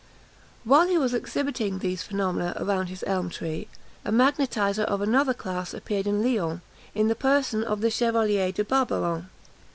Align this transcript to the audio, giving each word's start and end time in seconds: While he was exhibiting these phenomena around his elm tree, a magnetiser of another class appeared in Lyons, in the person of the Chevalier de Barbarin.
While 0.63 0.87
he 0.87 0.97
was 0.97 1.13
exhibiting 1.13 1.77
these 1.77 2.01
phenomena 2.01 2.55
around 2.59 2.87
his 2.87 3.03
elm 3.05 3.29
tree, 3.29 3.67
a 4.03 4.11
magnetiser 4.11 4.81
of 4.81 4.99
another 4.99 5.35
class 5.35 5.75
appeared 5.75 6.07
in 6.07 6.23
Lyons, 6.23 6.61
in 6.95 7.07
the 7.07 7.13
person 7.13 7.63
of 7.63 7.81
the 7.81 7.91
Chevalier 7.91 8.51
de 8.51 8.63
Barbarin. 8.63 9.29